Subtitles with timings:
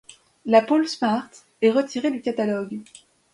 [0.47, 1.29] La Paul Smart
[1.61, 2.81] est retirée du catalogue.